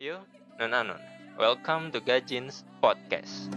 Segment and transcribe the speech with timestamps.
[0.00, 0.16] Yo,
[0.56, 0.96] non anon.
[1.36, 3.52] Welcome to Gajins Podcast.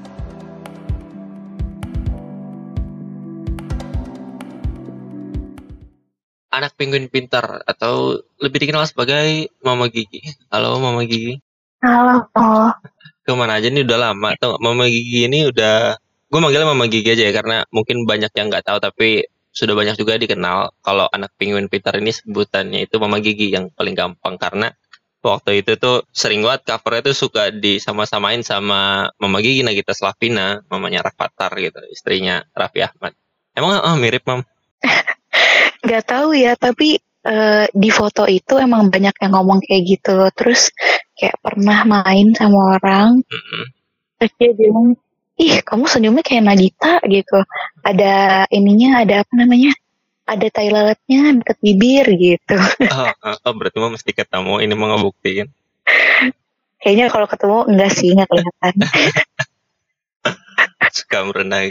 [6.51, 10.19] Anak penguin pintar atau lebih dikenal sebagai Mama Gigi.
[10.51, 11.39] Halo Mama Gigi.
[11.79, 12.75] Halo, oh,
[13.23, 15.95] Ke mana aja nih udah lama tuh Mama Gigi ini udah
[16.27, 19.95] gue manggilnya Mama Gigi aja ya karena mungkin banyak yang nggak tahu tapi sudah banyak
[19.95, 24.75] juga dikenal kalau anak penguin pintar ini sebutannya itu Mama Gigi yang paling gampang karena
[25.23, 31.07] waktu itu tuh sering banget covernya tuh suka disama-samain sama Mama Gigi Nagita Slavina, mamanya
[31.07, 33.15] Rafathar gitu, istrinya Raffi Ahmad.
[33.55, 34.43] Emang ah, mirip mam?
[35.85, 40.27] nggak tahu ya, tapi eh, di foto itu emang banyak yang ngomong kayak gitu.
[40.35, 40.69] Terus
[41.15, 43.63] kayak pernah main sama orang, Mm-mm.
[44.19, 44.97] terus dia bilang,
[45.39, 47.39] ih kamu senyumnya kayak Nagita gitu.
[47.85, 49.71] Ada ininya, ada apa namanya?
[50.23, 52.55] Ada tai lalatnya deket bibir gitu.
[52.93, 55.47] Oh, oh, oh, berarti mah mesti ketemu ini mau ngebuktiin.
[56.79, 58.73] Kayaknya kalau ketemu enggak sih, nggak kelihatan.
[60.95, 61.67] Suka merendah.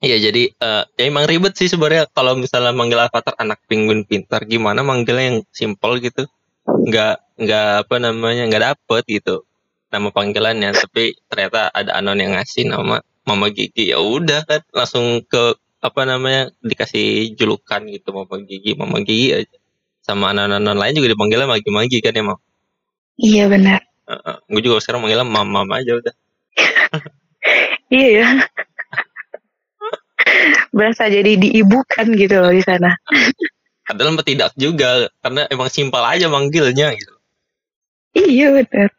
[0.00, 4.48] Iya jadi eh, ya emang ribet sih sebenarnya kalau misalnya manggil avatar anak penguin pintar
[4.48, 6.24] gimana manggilnya yang simple gitu
[6.64, 9.44] nggak nggak apa namanya nggak dapet gitu
[9.92, 15.20] nama panggilannya tapi ternyata ada anon yang ngasih nama Mama Gigi ya udah kan langsung
[15.28, 19.56] ke apa namanya dikasih julukan gitu Mama Gigi Mama Gigi aja
[20.04, 22.38] sama anon-anon lain juga dipanggilnya Magi-Magi kan emang
[23.20, 23.80] iya benar.
[24.48, 26.14] gue juga sekarang manggilnya Mama Mama aja udah
[27.90, 28.28] Iya ya.
[30.70, 32.94] Berasa jadi diibukan gitu loh di sana.
[33.82, 37.14] padahal tidak juga karena emang simpel aja manggilnya gitu
[38.14, 38.90] Iya benar.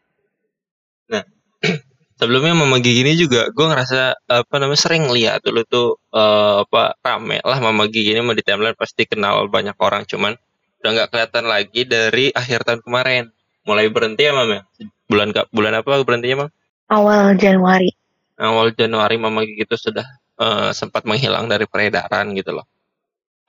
[2.22, 6.94] Sebelumnya Mama Gigi ini juga gue ngerasa apa namanya sering lihat dulu tuh eh, apa
[7.02, 10.06] rame lah Mama Gigi ini mau di timeline pasti kenal banyak orang.
[10.06, 10.38] Cuman
[10.82, 13.34] udah nggak kelihatan lagi dari akhir tahun kemarin.
[13.66, 14.62] Mulai berhenti ya Mam ya?
[15.10, 16.50] Bulan ka- bulan apa berhentinya Mam?
[16.94, 17.90] Awal Januari.
[18.42, 20.06] awal Januari Mama Gigi itu sudah
[20.38, 22.66] eh, sempat menghilang dari peredaran gitu loh.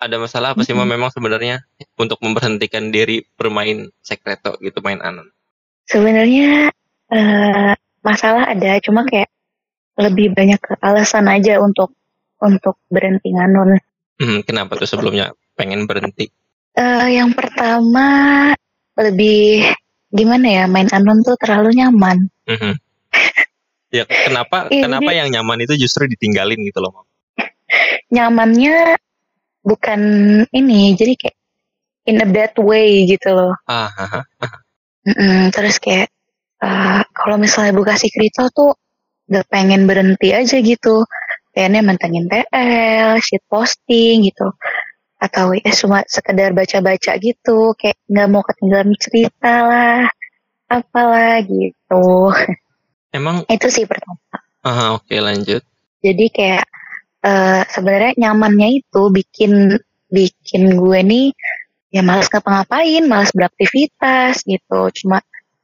[0.01, 0.93] Ada masalah apa sih Mam Mm-mm.
[0.99, 1.63] memang sebenarnya
[1.97, 5.29] untuk memberhentikan diri bermain sekreto gitu main anon?
[5.87, 6.69] Sebenarnya
[7.13, 9.31] eh, masalah ada, cuma kayak
[9.99, 11.95] lebih banyak ke alasan aja untuk
[12.43, 13.79] untuk berhenti nganun.
[14.19, 16.31] Hmm, kenapa tuh sebelumnya pengen berhenti
[16.73, 18.49] Eh, yang pertama
[18.97, 19.61] lebih
[20.09, 22.33] gimana ya main anon tuh terlalu nyaman.
[22.49, 22.73] Mhm.
[23.93, 27.07] Ya kenapa kenapa yang nyaman itu justru ditinggalin gitu loh, Mam?
[28.09, 28.97] Nyamannya
[29.61, 30.01] bukan
[30.49, 31.37] ini, jadi kayak
[32.09, 33.53] in a bad way gitu loh.
[33.69, 34.25] Ah, ah, ah.
[35.05, 36.12] Mm-mm, terus kayak
[36.63, 38.73] eh, kalau misalnya buka si Krito tuh
[39.29, 41.05] gak pengen berhenti aja gitu.
[41.53, 44.49] Pengennya mantengin TL, shit posting gitu.
[45.21, 47.77] Atau ya cuma sekedar baca-baca gitu.
[47.77, 50.03] Kayak nggak mau ketinggalan cerita lah.
[50.73, 52.33] Apalah gitu.
[53.13, 54.17] Emang Itu sih pertama.
[54.97, 55.61] oke lanjut.
[56.01, 56.65] Jadi kayak
[57.23, 59.77] eh, sebenarnya nyamannya itu bikin
[60.13, 61.27] bikin gue nih
[61.93, 64.89] ya malas ngapa-ngapain, malas beraktivitas gitu.
[64.97, 65.21] Cuma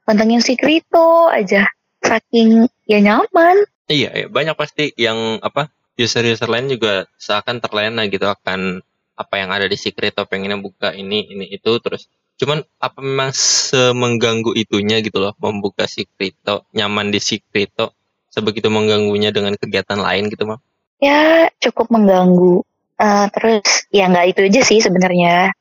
[0.08, 1.68] pantengin si Krito aja.
[2.00, 3.68] Saking ya nyaman.
[3.92, 5.68] Iya, iya, banyak pasti yang apa
[6.00, 8.80] user-user lain juga seakan terlena gitu akan
[9.18, 12.06] apa yang ada di Secreto pengennya buka ini ini itu terus
[12.38, 17.98] cuman apa memang semengganggu itunya gitu loh membuka Secreto nyaman di Secreto
[18.30, 20.62] sebegitu mengganggunya dengan kegiatan lain gitu mah
[20.98, 22.66] Ya cukup mengganggu.
[22.98, 25.54] Eh, terus ya nggak itu aja sih sebenarnya.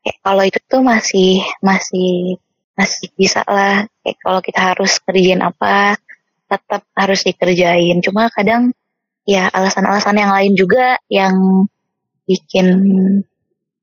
[0.00, 2.40] Kayak kalau itu tuh masih masih
[2.78, 3.84] masih bisa lah.
[4.06, 5.98] Kayak kalau kita harus kerjain apa
[6.46, 7.98] tetap harus dikerjain.
[8.00, 8.70] Cuma kadang
[9.26, 11.66] ya alasan-alasan yang lain juga yang
[12.24, 12.68] bikin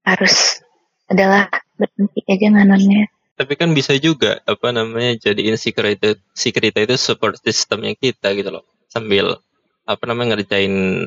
[0.01, 0.61] harus
[1.09, 3.05] adalah berhenti aja nganonnya.
[3.35, 8.63] tapi kan bisa juga apa namanya jadiin Secreto Secreto itu support sistemnya kita gitu loh
[8.87, 9.35] sambil
[9.83, 11.03] apa namanya ngerjain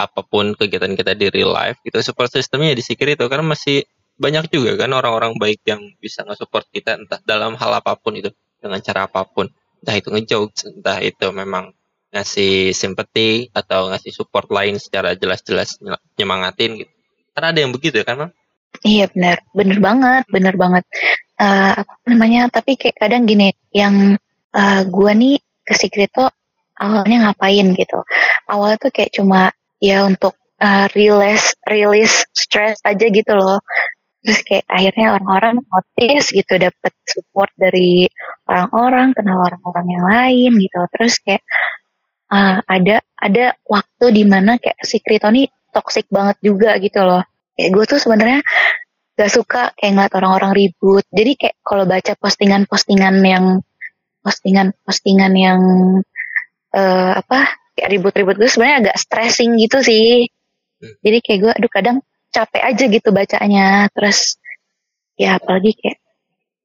[0.00, 3.84] apa pun kegiatan kita di real life gitu support sistemnya di Secreto karena masih
[4.18, 8.30] banyak juga kan orang-orang baik yang bisa nge-support kita entah dalam hal apa pun itu
[8.58, 9.46] dengan cara apa pun
[9.82, 11.70] entah itu ngejokes entah itu memang
[12.10, 16.92] ngasih simpati atau ngasih support lain secara jelas-jelas nye- nyemangatin gitu
[17.38, 18.30] karena ada yang begitu kan Mam?
[18.82, 20.84] Iya benar, bener banget, bener banget.
[21.38, 22.50] Eh, apa namanya?
[22.50, 24.18] Tapi kayak kadang gini, yang
[24.54, 26.26] eh, gua nih ke Secreto
[26.78, 27.98] awalnya ngapain gitu.
[28.50, 33.62] Awalnya tuh kayak cuma ya untuk eh, release release stress aja gitu loh.
[34.24, 38.10] Terus kayak akhirnya orang-orang notice gitu, dapet support dari
[38.50, 40.78] orang-orang, kenal orang-orang yang lain gitu.
[40.94, 41.42] Terus kayak
[42.34, 47.22] eh, ada ada waktu di mana kayak Secreto nih toxic banget juga gitu loh.
[47.54, 48.40] Kayak gue tuh sebenarnya
[49.18, 51.04] gak suka kayak ngeliat orang-orang ribut.
[51.10, 53.44] Jadi kayak kalau baca postingan-postingan yang
[54.22, 55.60] postingan-postingan yang
[56.74, 57.48] uh, apa
[57.78, 60.26] kayak ribut-ribut gue sebenarnya agak stressing gitu sih
[60.82, 60.96] hmm.
[61.00, 61.96] jadi kayak gue aduh kadang
[62.30, 64.36] capek aja gitu bacanya terus
[65.18, 65.98] ya apalagi kayak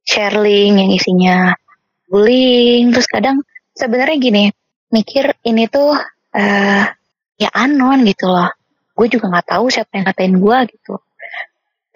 [0.04, 1.38] sharing yang isinya
[2.08, 2.92] bullying.
[2.94, 3.42] Terus kadang
[3.74, 4.44] sebenarnya gini
[4.94, 5.98] mikir ini tuh
[6.36, 6.84] uh,
[7.40, 8.52] ya anon gitu loh.
[8.94, 10.94] Gue juga nggak tahu siapa yang ngatain gue gitu.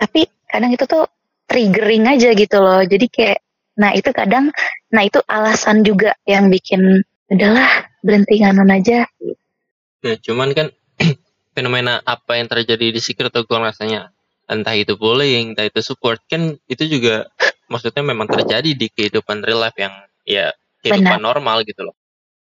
[0.01, 1.05] Tapi kadang itu tuh
[1.45, 2.81] triggering aja gitu loh.
[2.81, 3.39] Jadi kayak
[3.77, 4.49] nah itu kadang
[4.89, 9.05] nah itu alasan juga yang bikin udahlah berhenti nganon aja.
[10.01, 10.67] Nah cuman kan
[11.57, 14.13] fenomena apa yang terjadi di secret gue rasanya
[14.45, 17.25] entah itu bullying entah itu support kan itu juga
[17.73, 20.53] maksudnya memang terjadi di kehidupan real life yang ya
[20.85, 21.25] kehidupan Benar.
[21.33, 21.97] normal gitu loh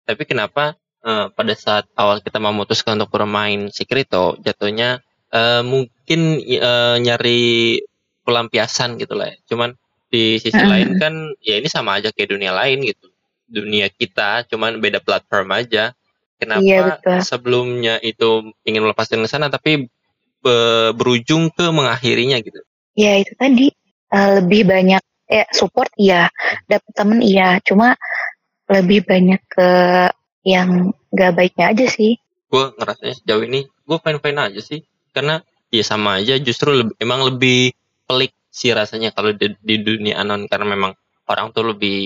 [0.05, 0.77] tapi kenapa
[1.09, 5.01] uh, pada saat awal kita memutuskan untuk bermain Secreto jatuhnya
[5.33, 7.81] uh, mungkin uh, nyari
[8.29, 9.37] pelampiasan gitu lah ya.
[9.49, 9.73] cuman
[10.13, 10.69] di sisi uh.
[10.69, 13.09] lain kan ya ini sama aja kayak dunia lain gitu
[13.49, 15.97] dunia kita cuman beda platform aja
[16.38, 19.90] kenapa iya, sebelumnya itu ingin melepaskan ke sana tapi
[20.38, 20.56] be
[20.94, 22.62] berujung ke mengakhirinya gitu?
[22.94, 23.75] Ya itu tadi
[24.14, 26.31] uh, lebih banyak ya support iya.
[26.70, 27.58] Dapat temen iya.
[27.67, 27.99] Cuma
[28.70, 29.70] lebih banyak ke
[30.46, 32.17] yang gak baiknya aja sih.
[32.49, 34.81] Gue ngerasanya sejauh ini gue fine fine aja sih.
[35.11, 35.43] Karena
[35.75, 36.38] ya sama aja.
[36.38, 37.75] Justru lebih, emang lebih
[38.06, 40.46] pelik sih rasanya kalau di, di dunia anon.
[40.46, 40.94] Karena memang
[41.29, 41.99] orang tuh lebih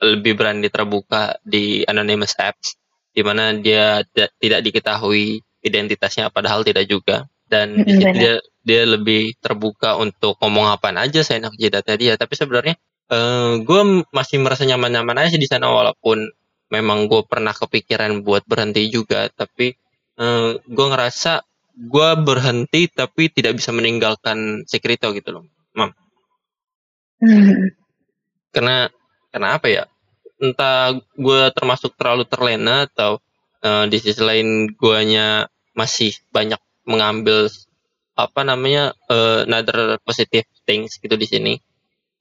[0.00, 2.79] lebih berani terbuka di anonymous apps
[3.10, 4.02] di mana dia
[4.40, 7.26] tidak diketahui identitasnya padahal tidak juga.
[7.50, 12.78] Dan dia dia lebih terbuka untuk ngomong apa aja saya enak jidatnya dia tapi sebenarnya
[13.10, 13.80] uh, eh, gue
[14.14, 16.30] masih merasa nyaman-nyaman aja di sana walaupun
[16.70, 19.26] memang gue pernah kepikiran buat berhenti juga.
[19.34, 19.74] Tapi
[20.20, 21.42] uh, eh, gue ngerasa
[21.80, 25.90] gue berhenti tapi tidak bisa meninggalkan Sekrito gitu loh mam.
[27.20, 27.68] Hmm.
[28.48, 28.88] karena
[29.28, 29.84] karena apa ya
[30.40, 33.20] entah gue termasuk terlalu terlena atau
[33.60, 35.46] uh, di sisi lain guanya
[35.76, 36.58] masih banyak
[36.88, 37.46] mengambil
[38.16, 41.54] apa namanya uh, another positive things gitu di sini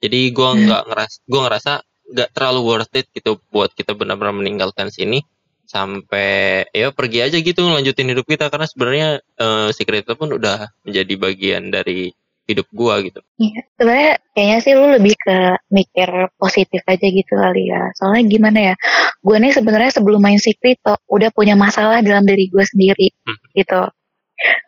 [0.04, 0.60] jadi gue hmm.
[0.68, 0.90] nggak hmm.
[0.92, 1.74] ngeras gue ngerasa
[2.10, 5.24] nggak terlalu worth it gitu buat kita benar-benar meninggalkan sini
[5.70, 10.74] sampai ya pergi aja gitu ngelanjutin hidup kita karena sebenarnya uh, secret itu pun udah
[10.82, 12.10] menjadi bagian dari
[12.50, 13.22] hidup gua gitu.
[13.38, 15.38] Iya, sebenarnya kayaknya sih lu lebih ke
[15.70, 16.10] mikir
[16.42, 17.94] positif aja gitu kali ya.
[17.94, 18.76] Soalnya gimana ya,
[19.20, 20.80] gue nih sebenarnya sebelum main secret
[21.12, 23.52] udah punya masalah dalam diri gue sendiri hmm.
[23.56, 23.84] gitu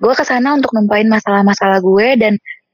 [0.03, 2.33] gue ke sana untuk numpain masalah-masalah gue dan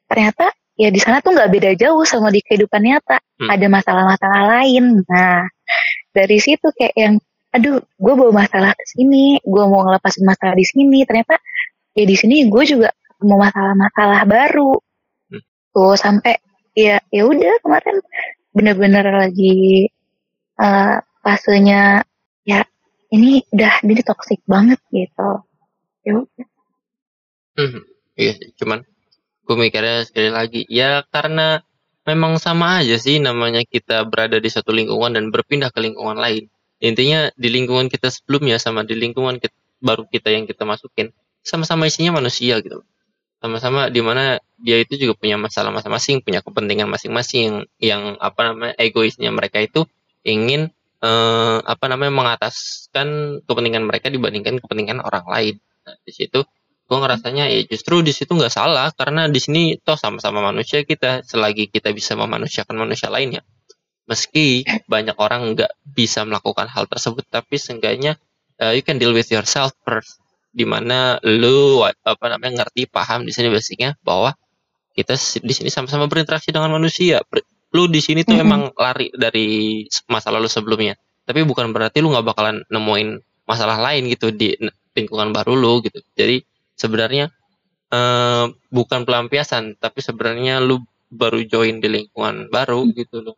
[0.09, 3.49] ternyata ya di sana tuh nggak beda jauh sama di kehidupan nyata hmm.
[3.53, 5.45] ada masalah-masalah lain nah
[6.09, 7.15] dari situ kayak yang
[7.53, 11.37] aduh gue bawa masalah ke sini gue mau ngelepasin masalah di sini ternyata
[11.93, 12.89] ya di sini gue juga
[13.21, 14.77] mau masalah-masalah baru
[15.73, 16.37] tuh sampai
[16.77, 17.97] ya ya udah kemarin
[18.53, 19.89] bener-bener lagi
[20.61, 22.05] uh, fasenya
[22.45, 22.63] ya
[23.13, 25.43] ini udah ini toksik banget gitu
[26.07, 26.13] ya
[27.57, 27.81] Hmm,
[28.13, 28.85] iya cuman
[29.47, 31.65] gue mikirnya sekali lagi, ya karena
[32.05, 36.53] memang sama aja sih namanya kita berada di satu lingkungan dan berpindah ke lingkungan lain.
[36.77, 41.09] Intinya di lingkungan kita sebelumnya sama di lingkungan kita, baru kita yang kita masukin,
[41.41, 42.85] sama-sama isinya manusia gitu.
[43.37, 48.53] Sama-sama di mana dia itu juga punya masalah masing-masing, punya kepentingan masing-masing yang, yang apa
[48.53, 49.85] namanya egoisnya mereka itu
[50.25, 50.73] ingin
[51.05, 55.55] eh, apa namanya mengataskan kepentingan mereka dibandingkan kepentingan orang lain.
[55.85, 56.41] Nah, di situ
[56.87, 61.19] gue ngerasanya ya justru di situ nggak salah karena di sini toh sama-sama manusia kita
[61.19, 63.43] selagi kita bisa memanusiakan manusia lainnya
[64.07, 68.15] meski banyak orang nggak bisa melakukan hal tersebut tapi seenggaknya
[68.63, 70.23] uh, you can deal with yourself first
[70.57, 74.33] di mana lu apa namanya ngerti paham di sini basicnya bahwa
[74.97, 75.13] kita
[75.45, 77.21] di sini sama-sama berinteraksi dengan manusia.
[77.77, 78.47] Lu di sini tuh mm -hmm.
[78.49, 80.97] emang lari dari masa lalu sebelumnya.
[81.29, 84.57] Tapi bukan berarti lu nggak bakalan nemuin masalah lain gitu di
[84.97, 86.01] lingkungan baru lu gitu.
[86.17, 86.41] Jadi
[86.73, 87.29] sebenarnya
[87.93, 90.81] uh, bukan pelampiasan tapi sebenarnya lu
[91.13, 93.37] baru join di lingkungan baru gitu loh.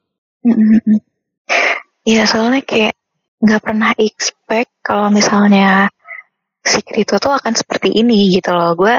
[2.07, 2.95] Iya soalnya kayak
[3.43, 5.91] nggak pernah expect kalau misalnya
[6.63, 8.75] si Krito tuh akan seperti ini gitu loh.
[8.75, 8.95] Gue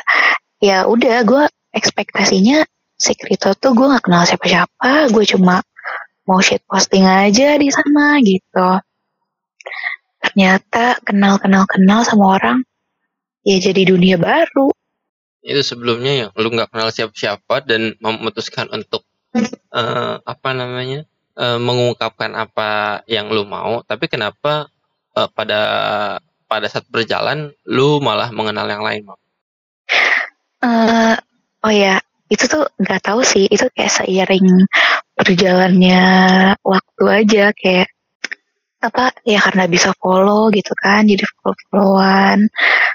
[0.61, 2.64] ya udah gue ekspektasinya
[2.97, 5.12] si Krito tuh gue nggak kenal siapa-siapa.
[5.12, 5.64] Gue cuma
[6.29, 8.69] mau shit posting aja di sana gitu.
[10.21, 12.59] Ternyata kenal-kenal-kenal sama orang
[13.43, 14.69] ya jadi dunia baru.
[15.40, 19.09] Itu sebelumnya ya lu nggak kenal siapa-siapa dan memutuskan untuk
[19.73, 21.09] uh, apa namanya
[21.40, 24.69] uh, mengungkapkan apa yang lu mau, tapi kenapa
[25.17, 25.61] uh, pada
[26.50, 29.07] pada saat berjalan lu malah mengenal yang lain?
[30.59, 31.14] Uh,
[31.62, 34.66] oh ya, itu tuh nggak tahu sih, itu kayak seiring
[35.14, 36.02] berjalannya
[36.66, 37.88] waktu aja kayak
[38.80, 42.49] apa ya karena bisa follow gitu kan jadi follow followan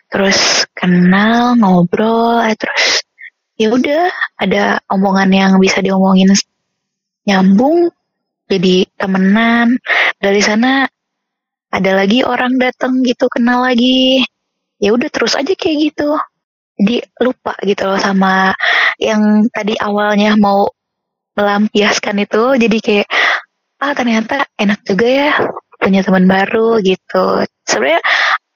[0.09, 3.05] terus kenal ngobrol eh, terus
[3.53, 4.09] ya udah
[4.41, 6.33] ada omongan yang bisa diomongin
[7.29, 7.93] nyambung
[8.49, 9.77] jadi temenan
[10.17, 10.89] dari sana
[11.75, 14.23] ada lagi orang datang gitu kenal lagi.
[14.79, 16.15] Ya udah terus aja kayak gitu.
[16.79, 18.51] Jadi lupa gitu loh sama
[18.99, 20.71] yang tadi awalnya mau
[21.35, 22.43] melampiaskan itu.
[22.55, 23.07] Jadi kayak
[23.83, 25.31] ah ternyata enak juga ya
[25.79, 27.43] punya teman baru gitu.
[27.67, 28.01] Sebenarnya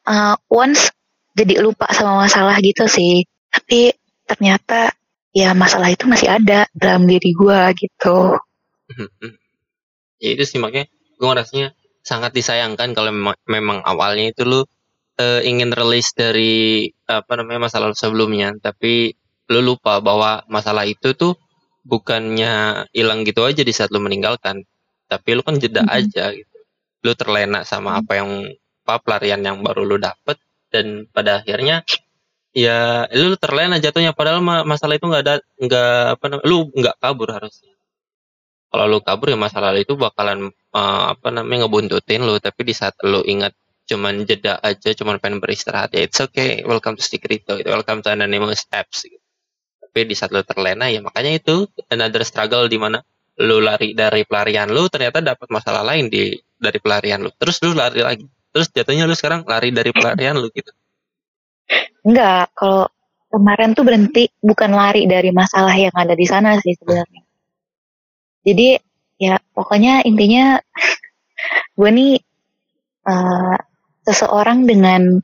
[0.07, 0.91] uh, once
[1.35, 3.27] jadi lupa sama masalah gitu sih.
[3.51, 3.91] Tapi
[4.27, 4.95] ternyata
[5.35, 8.35] ya masalah itu masih ada dalam diri gue gitu.
[10.19, 11.67] Ya itu sih makanya gue ngerasanya
[12.09, 14.61] sangat disayangkan kalau memang, memang awalnya itu lu
[15.21, 18.57] uh, ingin rilis dari apa namanya masalah sebelumnya.
[18.57, 19.13] Tapi
[19.53, 21.37] lu lupa bahwa masalah itu tuh
[21.85, 24.65] bukannya hilang gitu aja di saat lu meninggalkan.
[25.05, 25.97] Tapi lu kan jeda mm -hmm.
[26.01, 26.57] aja gitu.
[27.05, 27.99] Lu terlena sama hmm.
[28.03, 28.29] apa yang
[28.83, 30.41] apa pelarian yang baru lu dapet.
[30.69, 31.81] Dan pada akhirnya
[32.53, 34.17] ya lu terlena jatuhnya.
[34.17, 37.73] Padahal masalah itu nggak ada nggak apa lu nggak kabur harusnya.
[38.69, 42.97] Kalau lu kabur ya masalah itu bakalan uh, apa namanya ngebuntutin lu tapi di saat
[43.05, 43.53] lu ingat
[43.89, 47.69] cuman jeda aja cuman pengen beristirahat ya it's okay welcome to Stikrito gitu.
[47.69, 49.21] Welcome to anonymous apps gitu.
[49.81, 53.01] tapi di saat lu terlena ya makanya itu another struggle di mana
[53.39, 57.31] lu lari dari pelarian lu ternyata dapat masalah lain di dari pelarian lu.
[57.39, 58.27] Terus lu lari lagi.
[58.51, 60.69] Terus jatuhnya lu sekarang lari dari pelarian lu gitu.
[62.03, 62.91] Enggak kalau
[63.31, 67.23] kemarin tuh berhenti bukan lari dari masalah yang ada di sana sih sebenarnya.
[68.43, 68.67] Jadi
[69.19, 70.57] ya pokoknya intinya
[71.77, 72.13] gue nih
[73.05, 73.57] uh,
[74.07, 75.19] seseorang dengan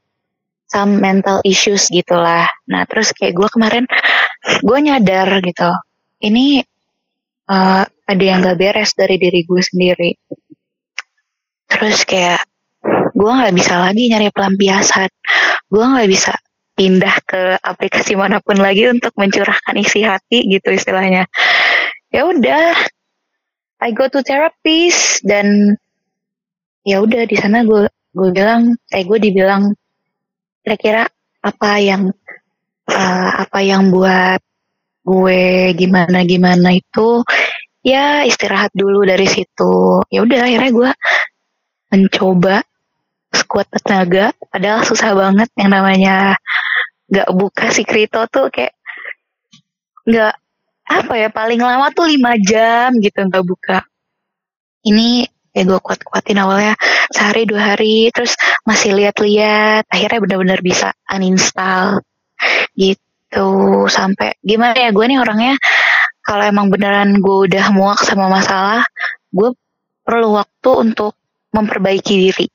[0.70, 2.46] some mental issues gitulah.
[2.68, 3.86] Nah terus kayak gue kemarin
[4.62, 5.72] gue nyadar gitu
[6.26, 6.62] ini
[7.50, 10.12] uh, ada yang gak beres dari diri gue sendiri.
[11.66, 12.46] Terus kayak
[13.16, 15.10] gue nggak bisa lagi nyari pelampiasan.
[15.66, 16.34] Gue nggak bisa
[16.76, 21.26] pindah ke aplikasi mana pun lagi untuk mencurahkan isi hati gitu istilahnya.
[22.14, 22.76] Ya udah
[23.84, 25.76] I go to therapist dan
[26.86, 29.76] ya udah di sana gue gue bilang eh gue dibilang
[30.64, 31.04] kira-kira
[31.44, 32.10] apa yang
[32.90, 34.40] uh, apa yang buat
[35.06, 37.22] gue gimana gimana itu
[37.86, 40.02] ya istirahat dulu dari situ.
[40.10, 40.92] Ya udah akhirnya gue
[41.94, 42.66] mencoba
[43.30, 44.34] sekuat tenaga.
[44.50, 46.40] Padahal susah banget yang namanya
[47.06, 48.74] nggak buka si krito tuh kayak
[50.10, 50.34] nggak
[50.86, 53.82] apa ya paling lama tuh lima jam gitu nggak buka.
[54.86, 55.26] Ini
[55.56, 56.76] ya gue kuat-kuatin awalnya
[57.10, 58.38] sehari dua hari terus
[58.68, 62.06] masih lihat-lihat akhirnya benar-benar bisa uninstall
[62.78, 63.50] gitu.
[63.90, 65.56] Sampai gimana ya gue nih orangnya
[66.22, 68.86] kalau emang beneran gue udah muak sama masalah
[69.34, 69.54] gue
[70.06, 71.18] perlu waktu untuk
[71.50, 72.48] memperbaiki diri.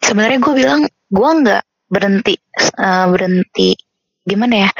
[0.00, 2.34] Sebenarnya gue bilang gue nggak berhenti
[2.80, 3.76] uh, berhenti
[4.26, 4.70] gimana ya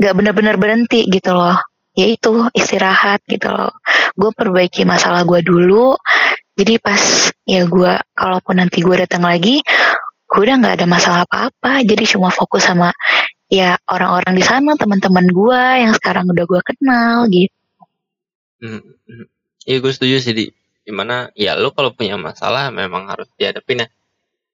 [0.00, 1.60] nggak bener-bener berhenti gitu loh.
[1.92, 3.76] Yaitu istirahat gitu loh.
[4.16, 5.92] Gue perbaiki masalah gue dulu.
[6.56, 9.60] Jadi pas ya gue kalaupun nanti gue datang lagi
[10.30, 11.84] gue udah nggak ada masalah apa-apa.
[11.84, 12.88] Jadi cuma fokus sama
[13.50, 17.52] ya orang-orang di sana teman-teman gue yang sekarang udah gue kenal gitu.
[18.60, 19.26] Hmm, hmm.
[19.68, 20.46] iya gue setuju sih di.
[20.80, 23.86] Di mana ya lo kalau punya masalah memang harus dihadapin ya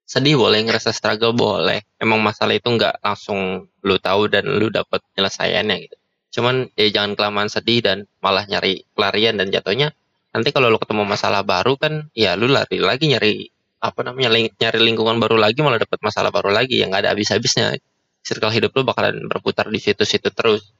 [0.06, 1.82] sedih boleh ngerasa struggle boleh.
[1.98, 5.96] Emang masalah itu nggak langsung lo tahu dan lo dapet penyelesaiannya gitu.
[6.38, 9.90] Cuman ya jangan kelamaan sedih dan malah nyari pelarian dan jatuhnya
[10.30, 13.48] nanti kalau lo ketemu masalah baru kan ya lo lari lagi nyari
[13.82, 17.10] apa namanya ling nyari lingkungan baru lagi malah dapat masalah baru lagi yang gak ada
[17.12, 17.74] habis-habisnya.
[18.22, 20.70] Circle hidup lu bakalan berputar di situ-situ terus.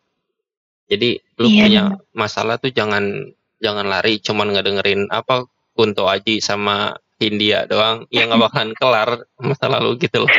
[0.87, 1.83] Jadi lu iya, punya
[2.15, 8.29] masalah tuh jangan jangan lari cuman nggak dengerin apa Kunto Aji sama India doang yang
[8.29, 9.09] nggak bakalan kelar
[9.41, 10.33] masalah lu gitu loh.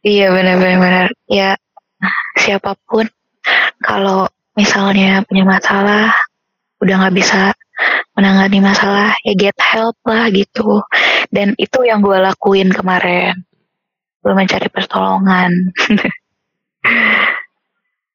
[0.00, 1.58] Iya benar-benar ya
[2.38, 3.04] siapa pun
[3.82, 6.14] kalau misalnya punya masalah
[6.80, 7.52] udah nggak bisa
[8.16, 10.82] menangani masalah ya get help lah gitu.
[11.30, 13.34] Dan itu yang gue lakuin kemarin.
[14.20, 15.72] Gue mencari pertolongan.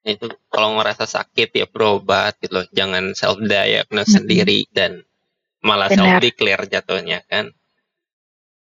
[0.06, 2.68] Itu kalau ngerasa sakit ya berobat gitu loh.
[2.70, 4.14] Jangan self diagnose mm-hmm.
[4.14, 5.02] sendiri dan
[5.66, 7.50] malah self declare jatuhnya kan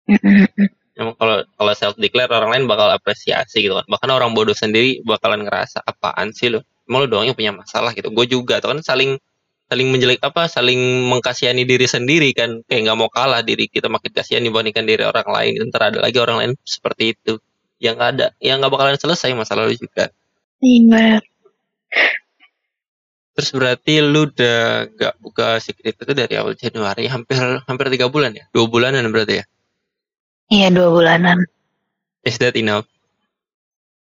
[0.09, 1.15] mm-hmm.
[1.19, 3.85] kalau kalau self declare orang lain bakal apresiasi gitu kan.
[3.85, 7.91] Bahkan orang bodoh sendiri bakalan ngerasa apaan sih lo mau lo doang yang punya masalah
[7.91, 8.09] gitu.
[8.13, 9.17] Gue juga tuh kan saling
[9.65, 12.63] saling menjelek apa saling mengkasihani diri sendiri kan.
[12.69, 15.51] Kayak nggak mau kalah diri kita makin kasihan dibandingkan diri orang lain.
[15.67, 17.41] Ntar ada lagi orang lain seperti itu.
[17.81, 20.13] Yang nggak ada yang nggak bakalan selesai masalah lu juga.
[20.63, 21.19] Iya
[23.35, 27.35] Terus berarti lu udah gak buka secret itu dari awal Januari, hampir
[27.67, 28.47] hampir tiga bulan ya?
[28.55, 29.45] Dua bulanan berarti ya?
[30.53, 31.39] Iya dua bulanan.
[32.25, 32.85] Is that enough?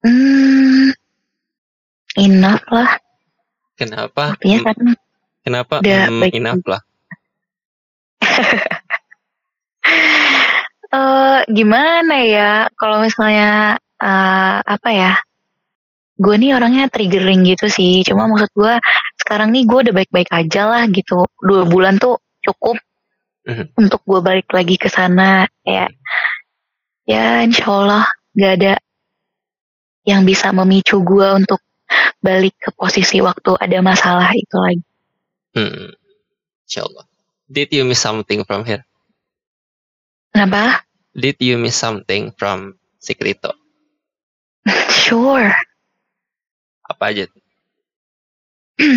[0.03, 0.91] Hmm,
[2.19, 2.91] enough lah.
[3.77, 4.37] Kenapa?
[4.37, 4.77] Artinya Hmm, kan
[5.43, 6.81] Kenapa udah hmm, baik enough lah?
[10.93, 15.13] eh gimana ya kalau misalnya eh, apa ya
[16.21, 18.75] gue nih orangnya triggering gitu sih cuma maksud gue
[19.25, 22.77] sekarang nih gue udah baik-baik aja lah gitu dua bulan tuh cukup
[23.43, 23.75] Mhm.
[23.75, 25.91] untuk gue balik lagi ke sana ya
[27.03, 28.07] ya insya Allah
[28.39, 28.75] gak ada
[30.07, 31.59] yang bisa memicu gue untuk
[32.23, 34.85] balik ke posisi waktu ada masalah itu lagi
[35.53, 35.93] Hmm.
[36.65, 37.05] Insyaallah.
[37.53, 38.81] Did you miss something from here?
[40.33, 40.81] kenapa
[41.13, 43.53] Did you miss something from Secreto?
[45.05, 45.53] sure
[46.89, 47.29] Apa aja?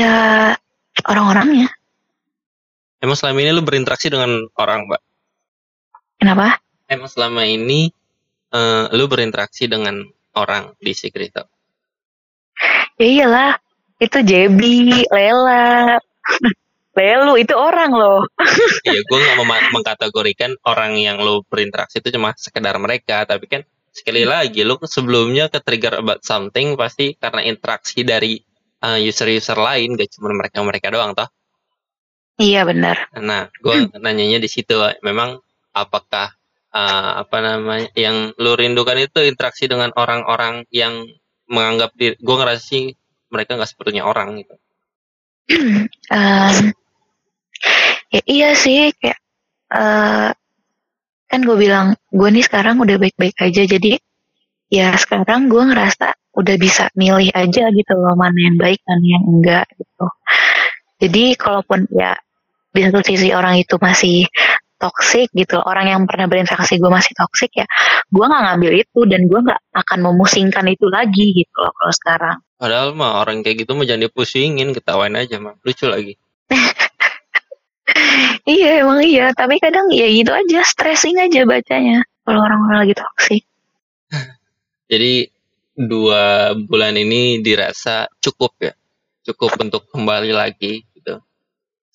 [0.00, 0.12] ya
[1.04, 1.68] orang-orangnya
[2.98, 5.02] Emang selama ini lu berinteraksi dengan orang, Mbak?
[6.18, 6.58] kenapa
[6.90, 7.92] Emang selama ini
[8.50, 10.02] eh, lu berinteraksi dengan
[10.34, 11.46] orang di Secreto?
[12.98, 13.52] Ya iyalah,
[14.02, 16.00] itu Jebi, Lela,
[16.98, 18.26] Lelu itu orang loh.
[18.90, 23.62] iya, gue nggak mema- mengkategorikan orang yang lu berinteraksi itu cuma sekedar mereka, tapi kan
[23.94, 28.42] sekali lagi lu sebelumnya ke trigger about something pasti karena interaksi dari
[28.82, 31.30] eh, user-user lain, gak cuma mereka-mereka doang, toh?
[32.38, 33.10] Iya benar.
[33.18, 35.42] Nah, gue nanyanya di situ, memang
[35.74, 36.30] apakah
[36.70, 41.02] eh, apa namanya yang lu rindukan itu interaksi dengan orang-orang yang
[41.50, 42.94] menganggap diri, gue ngerasa sih
[43.34, 44.54] mereka nggak sepenuhnya orang gitu.
[46.14, 46.56] Em,
[48.14, 49.18] ya iya sih kayak
[49.68, 50.30] eh
[51.28, 54.00] kan gue bilang gue nih sekarang udah baik-baik aja jadi
[54.72, 59.24] ya sekarang gue ngerasa udah bisa milih aja gitu loh mana yang baik mana yang
[59.28, 60.06] enggak gitu.
[60.98, 62.16] Jadi kalaupun ya
[62.78, 64.30] di satu sisi orang itu masih
[64.78, 67.66] toxic gitu, orang yang pernah berinteraksi gue masih toxic ya,
[68.14, 72.36] gue nggak ngambil itu dan gue nggak akan memusingkan itu lagi gitu loh kalau sekarang.
[72.58, 75.58] Padahal mah orang kayak gitu mah jangan dipusingin, ketawain aja mah.
[75.66, 76.14] Lucu lagi.
[78.48, 83.42] Iya emang iya, tapi kadang ya gitu aja, stressing aja bacanya kalau orang-orang lagi toxic.
[84.92, 85.28] Jadi
[85.76, 88.72] dua bulan ini dirasa cukup ya,
[89.28, 90.80] cukup untuk kembali lagi.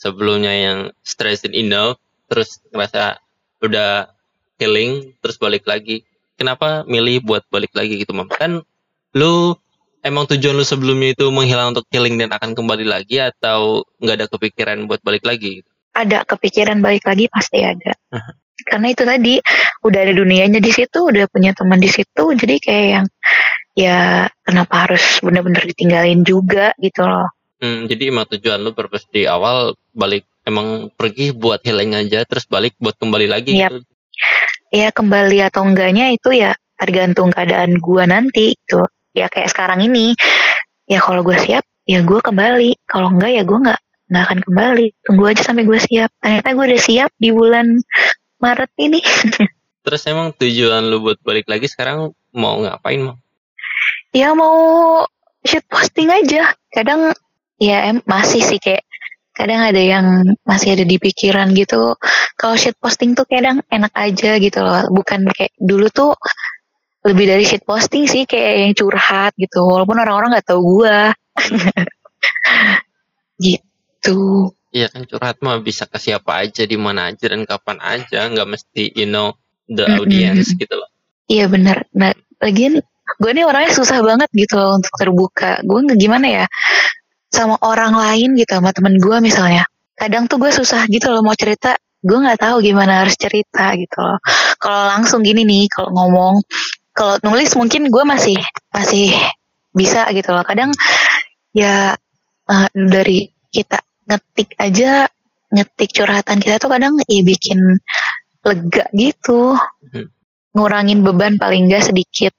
[0.03, 1.95] Sebelumnya yang stressing enough,
[2.27, 3.23] terus ngerasa
[3.63, 4.11] udah
[4.59, 6.03] healing, terus balik lagi.
[6.35, 8.27] Kenapa milih buat balik lagi gitu, Mam?
[8.27, 8.67] Kan
[9.15, 9.55] lu
[10.03, 14.27] emang tujuan lu sebelumnya itu menghilang untuk healing dan akan kembali lagi atau nggak ada
[14.27, 15.63] kepikiran buat balik lagi?
[15.63, 15.69] Gitu?
[15.95, 17.95] Ada kepikiran balik lagi pasti ada.
[18.67, 19.39] Karena itu tadi
[19.87, 23.07] udah ada dunianya di situ, udah punya teman di situ, jadi kayak yang
[23.73, 27.29] ya kenapa harus bener-bener ditinggalin juga gitu loh.
[27.61, 32.43] Hmm, jadi emang tujuan lu purpose di awal balik emang pergi buat healing aja terus
[32.47, 33.71] balik buat kembali lagi Yap.
[33.71, 33.77] gitu.
[34.73, 38.83] Ya kembali atau enggaknya itu ya tergantung keadaan gua nanti gitu.
[39.13, 40.17] Ya kayak sekarang ini,
[40.89, 42.81] ya kalau gue siap, ya gue kembali.
[42.89, 44.85] Kalau enggak ya gue nggak nggak akan kembali.
[45.05, 46.09] Tunggu aja sampai gue siap.
[46.17, 47.77] Ternyata gue udah siap di bulan
[48.41, 48.99] Maret ini.
[49.85, 53.17] Terus emang tujuan lu buat balik lagi sekarang mau ngapain mau?
[54.13, 54.55] ya mau
[55.45, 56.53] shit posting aja.
[56.73, 57.13] Kadang
[57.63, 58.83] ya em masih sih kayak
[59.33, 60.05] kadang ada yang
[60.45, 61.97] masih ada di pikiran gitu.
[62.37, 64.85] Kalau shit posting tuh kadang enak aja gitu loh.
[64.93, 66.13] Bukan kayak dulu tuh
[67.03, 69.65] lebih dari shit posting sih kayak yang curhat gitu.
[69.65, 71.11] Walaupun orang-orang nggak tahu gua.
[73.43, 74.53] gitu.
[74.73, 78.49] Iya kan curhat mah bisa ke siapa aja di mana aja dan kapan aja nggak
[78.57, 79.33] mesti you know
[79.65, 80.89] the audience gitu loh.
[81.25, 81.89] Iya benar.
[81.97, 82.85] Nah, lagian
[83.19, 85.61] gue nih orangnya susah banget gitu loh untuk terbuka.
[85.65, 86.45] Gue nggak gimana ya
[87.33, 89.65] sama orang lain gitu sama temen gue misalnya.
[89.97, 91.73] Kadang tuh gue susah gitu loh mau cerita.
[92.03, 94.19] Gue nggak tahu gimana harus cerita gitu loh.
[94.61, 96.35] Kalau langsung gini nih, kalau ngomong,
[96.93, 98.37] kalau nulis mungkin gue masih
[98.69, 99.15] masih
[99.73, 100.45] bisa gitu loh.
[100.45, 100.69] Kadang
[101.55, 101.97] ya
[102.49, 105.07] eh, dari kita ngetik aja
[105.53, 107.57] ngetik curhatan kita tuh kadang ya bikin
[108.43, 109.55] lega gitu
[109.89, 110.05] Mhm.
[110.53, 112.33] ngurangin beban paling enggak sedikit.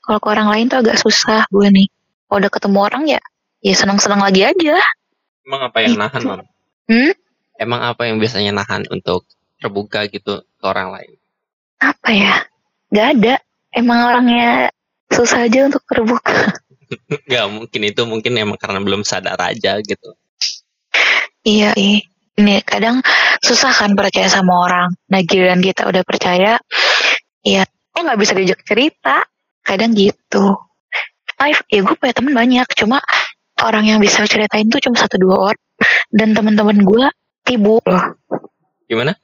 [0.00, 1.86] Kalau ke orang lain tuh agak susah gue nih.
[2.26, 3.20] Kalau udah ketemu orang ya,
[3.60, 4.76] ya senang-senang lagi aja.
[5.44, 6.02] Emang apa yang Gitu.
[6.02, 6.40] nahan mam?
[6.88, 7.12] Hmm?
[7.56, 9.28] Emang apa yang biasanya nahan untuk
[9.60, 11.12] terbuka gitu ke orang lain?
[11.78, 12.34] Apa ya?
[12.88, 13.34] Gak ada.
[13.70, 14.72] Emang orangnya
[15.08, 16.56] susah aja untuk terbuka.
[17.30, 20.10] Gak mungkin itu mungkin emang karena belum sadar aja gitu.
[21.42, 22.00] iya, iya.
[22.40, 23.04] Ini kadang
[23.44, 24.88] susah kan percaya sama orang.
[25.12, 26.56] Nah giliran kita udah percaya,
[27.44, 29.28] ya kok nggak bisa diajak cerita.
[29.60, 30.56] Kadang gitu.
[31.36, 32.64] Life, ya gue punya temen banyak.
[32.72, 32.96] Cuma
[33.66, 35.62] orang yang bisa ceritain tuh cuma satu dua orang
[36.12, 37.04] dan teman-teman gue
[37.46, 38.18] sibuk loh
[38.86, 39.14] Gimana?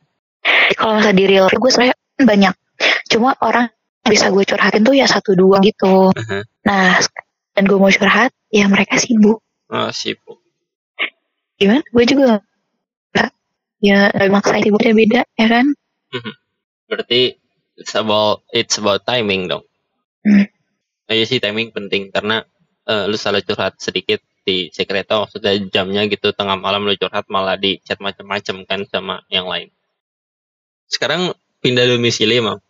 [0.79, 2.55] kalau misalnya di real gue sebenarnya banyak
[3.11, 3.66] cuma orang
[4.07, 6.38] yang bisa gue curhatin tuh ya satu dua gitu Aha.
[6.64, 6.99] nah
[7.57, 10.38] dan gue mau curhat ya mereka sibuk Oh, sibuk.
[11.59, 12.38] gimana gue juga
[13.77, 15.66] ya nggak maksain sibuknya beda ya kan
[16.87, 17.35] Berarti
[17.77, 19.66] it's about it's about timing dong.
[20.22, 20.46] Hmm.
[21.07, 22.46] Nah, iya sih timing penting karena
[22.87, 27.59] eh, lu salah curhat sedikit di sekreto maksudnya jamnya gitu tengah malam lu curhat malah
[27.59, 29.68] di chat macam-macam kan sama yang lain.
[30.87, 31.35] Sekarang
[31.66, 32.62] pindah domisili mam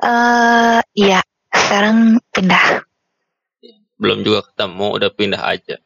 [0.00, 1.20] eh iya
[1.52, 2.84] sekarang pindah
[4.00, 5.76] belum juga ketemu udah pindah aja.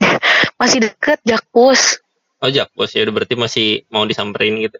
[0.60, 2.00] masih deket Jakpus
[2.42, 4.74] Oh jakpus ya udah berarti masih mau disamperin gitu.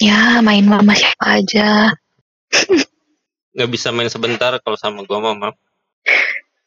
[0.00, 1.92] ya main sama siapa aja
[3.54, 5.54] Nggak bisa main sebentar kalau sama gua mama.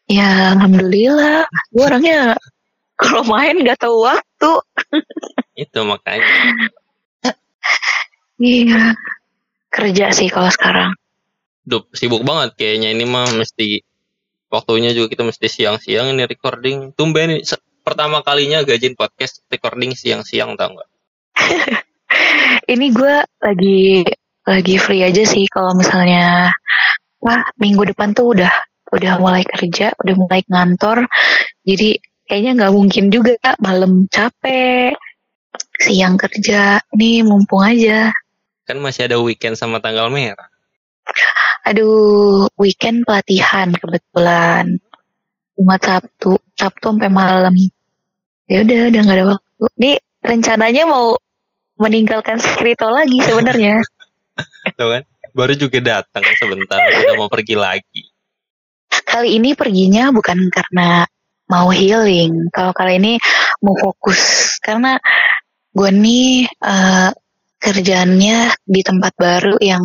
[0.08, 2.36] Ya alhamdulillah gue orangnya
[2.98, 4.52] kalau main nggak tahu waktu
[5.58, 6.26] Itu makanya.
[8.42, 8.96] iya
[9.70, 10.92] kerja sih kalau sekarang
[11.68, 13.84] Duh, sibuk banget kayaknya ini mah mesti
[14.48, 16.96] waktunya juga kita mesti siang-siang ini recording.
[16.96, 17.44] Tumben
[17.84, 20.90] pertama kalinya gajin podcast recording siang-siang tau nggak?
[22.74, 24.08] ini gue lagi
[24.48, 26.56] lagi free aja sih kalau misalnya
[27.20, 28.54] wah minggu depan tuh udah
[28.92, 31.04] udah mulai kerja udah mulai ngantor
[31.64, 34.96] jadi kayaknya nggak mungkin juga malam capek
[35.78, 38.12] siang kerja nih mumpung aja
[38.64, 40.48] Kan masih ada weekend sama tanggal merah.
[41.64, 44.80] aduh weekend pelatihan kebetulan
[45.56, 47.52] Jumat Sabtu Sabtu sampai malam
[48.46, 51.16] ya udah udah nggak ada waktu nih rencananya mau
[51.78, 53.80] meninggalkan skrito lagi sebenarnya
[54.78, 55.04] Tuh kan?
[55.32, 58.04] Baru juga datang sebentar udah mau pergi lagi.
[59.08, 61.08] Kali ini perginya bukan karena
[61.48, 62.52] mau healing.
[62.52, 63.14] Kalau kali ini
[63.64, 65.00] mau fokus karena
[65.72, 67.10] gue nih eh,
[67.58, 69.84] kerjaannya di tempat baru yang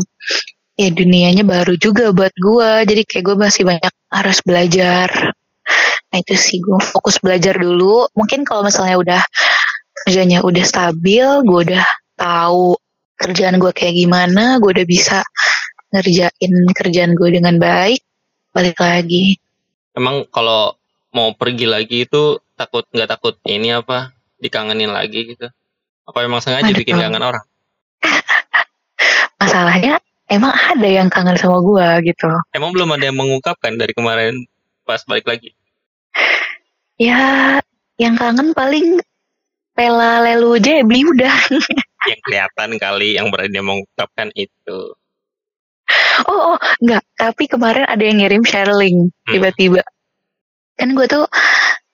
[0.77, 2.71] ya dunianya baru juga buat gue.
[2.89, 5.09] Jadi kayak gue masih banyak harus belajar.
[6.13, 8.11] Nah itu sih gue fokus belajar dulu.
[8.19, 9.23] Mungkin kalau misalnya udah
[10.05, 11.87] kerjanya udah stabil, gue udah
[12.19, 12.77] tahu
[13.17, 15.23] kerjaan gue kayak gimana, gue udah bisa
[15.95, 18.03] ngerjain kerjaan gue dengan baik,
[18.53, 19.37] balik lagi.
[19.93, 20.77] Emang kalau
[21.13, 25.49] mau pergi lagi itu takut nggak takut ini apa dikangenin lagi gitu?
[26.09, 26.81] Apa emang sengaja Aduh.
[26.81, 27.45] bikin kangen orang?
[29.43, 29.99] masalahnya
[30.31, 34.47] emang ada yang kangen sama gua gitu Emang belum ada yang mengungkapkan dari kemarin
[34.87, 35.51] pas balik lagi?
[37.01, 37.59] ya
[37.99, 39.01] yang kangen paling
[39.73, 41.33] Pela Lelu Jebi udah
[42.11, 44.79] Yang kelihatan kali yang berani mengungkapkan itu.
[46.27, 49.33] Oh, oh enggak tapi kemarin ada yang ngirim sharing Hmm.
[49.33, 49.83] tiba-tiba.
[50.77, 51.25] Kan gue tuh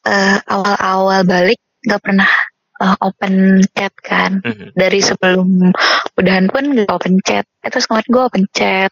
[0.04, 2.30] eh, awal-awal balik nggak pernah
[2.78, 4.40] eh, open chat kan.
[4.42, 4.72] Mhm.
[4.74, 5.74] dari sebelum
[6.14, 7.44] udahan pun gak open chat.
[7.62, 8.90] Eh, terus kemarin gue open chat.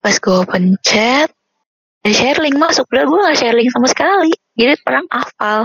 [0.00, 1.32] Pas gue open chat
[2.04, 2.84] ada sharing masuk.
[2.92, 4.32] Udah gue gak sharing sama sekali.
[4.54, 5.60] Jadi orang hafal.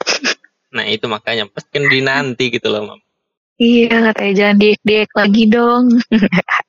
[0.68, 1.48] Nah itu makanya.
[1.48, 3.00] Pasti kan dinanti gitu loh mam.
[3.56, 5.84] Iya katanya jangan diek-diek lagi dong.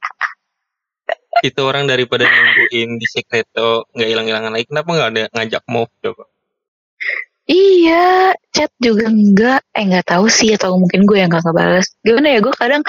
[1.39, 4.65] Itu orang daripada nungguin di sekreto nggak hilang-hilangan lagi.
[4.67, 6.23] Kenapa nggak ada ngajak move coba?
[7.49, 9.61] iya, chat juga enggak.
[9.73, 11.87] Eh nggak tahu sih atau mungkin gue yang gak ngebales.
[12.05, 12.83] Gimana ya gue kadang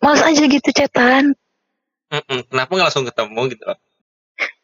[0.00, 1.36] males aja gitu chatan.
[2.08, 3.64] Mm-mm, Kenapa nggak langsung ketemu gitu?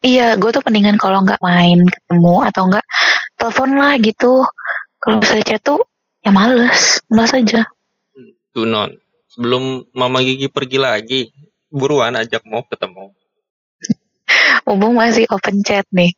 [0.00, 2.86] Iya, gue tuh pendingan kalau nggak main ketemu atau enggak
[3.36, 4.32] telepon lah gitu.
[5.02, 5.80] Kalau misalnya chat tuh
[6.24, 7.68] ya males, males aja.
[8.56, 8.96] Tuh non.
[9.28, 11.20] Sebelum Mama Gigi pergi lagi,
[11.74, 13.10] buruan ajak mau ketemu.
[14.64, 16.14] Mumpung masih open chat nih.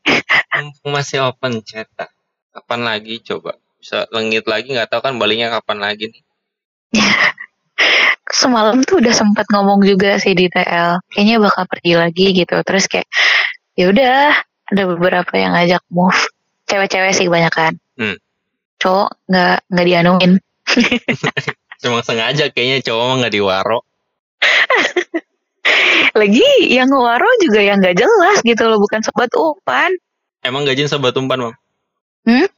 [0.53, 1.89] Mumpung masih open chat.
[1.97, 2.13] ah.
[2.53, 3.57] Kapan lagi coba?
[3.81, 6.23] Bisa lengit lagi nggak tahu kan baliknya kapan lagi nih.
[8.41, 11.01] Semalam tuh udah sempat ngomong juga sih di TL.
[11.09, 12.57] Kayaknya bakal pergi lagi gitu.
[12.61, 13.09] Terus kayak
[13.75, 14.37] ya udah
[14.73, 16.21] ada beberapa yang ngajak move.
[16.69, 17.79] Cewek-cewek sih kebanyakan.
[17.97, 18.19] Hmm.
[18.83, 20.33] Cowok nggak nggak dianuin.
[21.83, 23.79] Cuma sengaja kayaknya cowok mah nggak diwaro.
[26.17, 29.91] Lagi yang ngewaro juga yang nggak jelas gitu loh, bukan sobat umpan.
[30.41, 31.55] Emang gajin sobat umpan mam?
[32.27, 32.49] Hmm?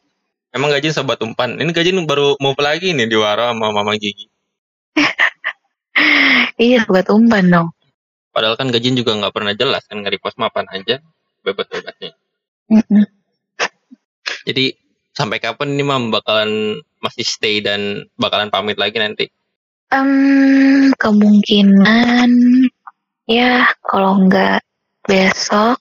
[0.54, 1.58] Emang gajin sobat umpan?
[1.58, 4.28] Ini gajin baru mau lagi nih diwaro sama Mama Gigi.
[6.58, 7.68] Iya sobat umpan dong.
[8.34, 10.98] Padahal kan gajin juga nggak pernah jelas kan nggak di pos mapan aja
[11.46, 12.18] bebas-bebasnya.
[12.70, 13.06] Mm-mm.
[14.42, 14.74] Jadi
[15.14, 19.26] sampai kapan ini mam bakalan masih stay dan bakalan pamit lagi nanti?
[19.88, 22.30] Em, kemungkinan
[23.28, 24.64] ya kalau nggak
[25.04, 25.76] besok,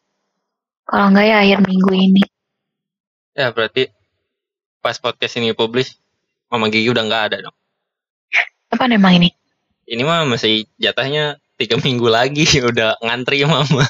[0.86, 2.24] kalau nggak ya akhir minggu ini.
[3.38, 3.88] Ya berarti
[4.82, 5.94] pas podcast ini publish
[6.48, 7.58] Mama Gigi udah nggak ada dong
[8.72, 9.30] Apa emang ini?
[9.88, 13.84] ini mah masih jatahnya tiga minggu lagi udah ngantri mama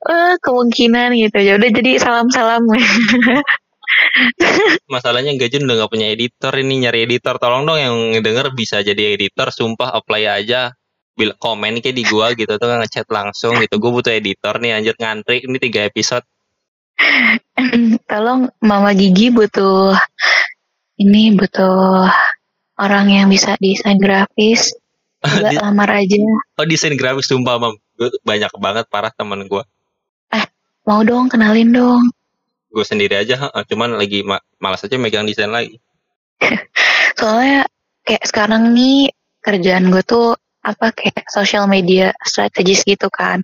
[0.00, 2.62] Eh, kemungkinan gitu ya udah jadi salam-salam
[4.94, 7.36] masalahnya Gajun udah nggak punya editor ini nyari editor.
[7.38, 10.74] Tolong dong yang denger bisa jadi editor sumpah apply aja.
[11.14, 13.76] Bila komen kayak di gua gitu tuh ngechat langsung gitu.
[13.76, 16.24] Gue butuh editor nih anjir ngantri ini tiga episode.
[18.10, 19.96] Tolong Mama Gigi butuh
[21.00, 22.08] ini butuh
[22.80, 24.72] orang yang bisa desain grafis.
[25.20, 26.16] Di- lamar aja.
[26.56, 27.76] Oh desain grafis sumpah mam.
[28.24, 29.68] Banyak banget parah temen gua.
[30.88, 32.02] Mau dong kenalin dong
[32.70, 35.82] gue sendiri aja cuman lagi ma- malas aja megang desain lagi.
[37.18, 37.66] Soalnya
[38.06, 39.10] kayak sekarang nih
[39.42, 43.42] kerjaan gue tuh apa kayak social media strategis gitu kan.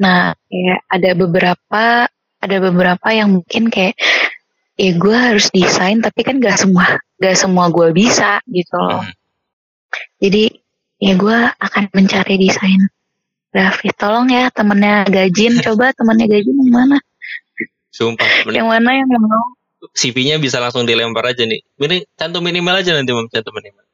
[0.00, 1.84] Nah kayak ada beberapa
[2.44, 3.96] ada beberapa yang mungkin kayak
[4.74, 9.00] ya gue harus desain tapi kan gak semua gak semua gue bisa gitu loh.
[9.00, 9.14] Hmm.
[10.18, 10.50] jadi
[10.98, 12.82] ya gue akan mencari desain
[13.54, 13.94] grafis.
[13.94, 16.98] Tolong ya temennya Gajin coba temennya Gajin yang mana
[17.94, 19.54] sumpah mending yang mana yang mau?
[19.92, 21.60] CV-nya bisa langsung dilempar aja nih.
[21.76, 23.28] Ini cantum minimal aja nanti mam.
[23.28, 23.84] Cantum minimal.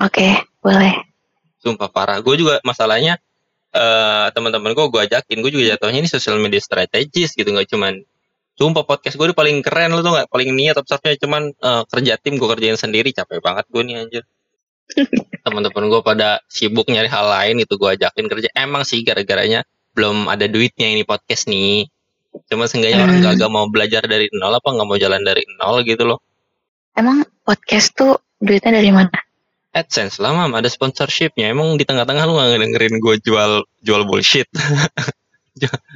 [0.00, 0.94] Oke boleh.
[1.60, 2.18] Sumpah parah.
[2.24, 3.20] Gue juga masalahnya
[3.76, 8.00] eh teman-teman gue gue ajakin, gue juga jatuhnya ini social media strategis gitu nggak cuman.
[8.56, 10.32] Sumpah podcast gue paling keren lu tuh nggak?
[10.32, 13.12] Paling niat observe cuman eh, kerja tim gue kerjain sendiri.
[13.12, 14.24] Capek banget gue nih anjir.
[15.44, 18.48] Teman-teman gue pada sibuk nyari hal lain itu gue ajakin kerja.
[18.56, 21.88] Emang sih gara-garanya belum ada duitnya ini podcast nih.
[22.46, 23.36] Cuma seenggaknya orang Hmm.
[23.36, 26.18] gak, mau belajar dari nol apa nggak mau jalan dari nol gitu loh.
[26.92, 29.12] emang podcast tuh duitnya dari mana
[29.72, 33.52] AdSense lah mam ada sponsorshipnya emang di tengah-tengah lu gak dengerin gue jual
[33.84, 34.48] jual bullshit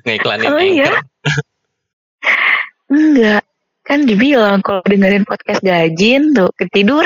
[0.05, 0.92] ngiklanin Oh, iya?
[2.92, 3.42] Enggak,
[3.81, 7.05] kan dibilang kalau dengerin podcast gajin tuh ketidur.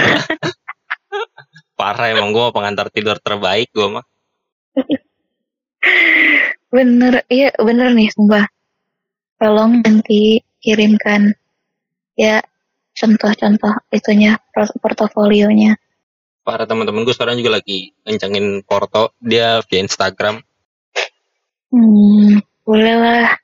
[1.79, 4.07] parah emang gue pengantar tidur terbaik gue mah
[6.70, 8.47] Bener, iya bener nih sumpah.
[9.44, 11.28] Tolong nanti kirimkan
[12.16, 12.40] ya
[12.96, 15.76] contoh-contoh itunya port- portofolionya.
[16.40, 20.40] para teman-teman gue sekarang juga lagi ngencengin Porto dia via Instagram
[21.74, 23.35] Hmm, boleh lah.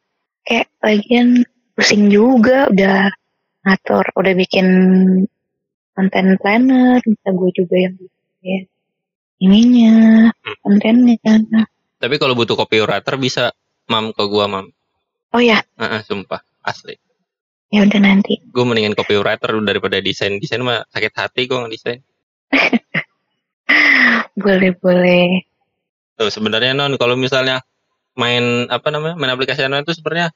[0.46, 1.42] Kayak lagian
[1.74, 3.10] pusing juga udah
[3.66, 4.66] ngatur, udah bikin
[5.98, 8.62] konten planner, bisa gue juga yang bikin
[9.42, 10.30] ininya,
[10.62, 11.18] kontennya.
[11.98, 13.50] tapi kalau butuh copywriter bisa
[13.90, 14.70] mam ke gue mam
[15.30, 16.42] Oh ya, Heeh, sumpah.
[16.66, 16.98] Asli.
[17.70, 18.42] Ya udah nanti.
[18.42, 20.36] gue mendingan copywriter daripada desain.
[20.42, 22.02] Desain mah sakit hati gue ngedesain.
[24.40, 25.44] Boleh, boleh.
[26.16, 27.64] tuh sebenarnya non kalau misalnya
[28.16, 30.28] main apa namanya main aplikasi online itu sebenarnya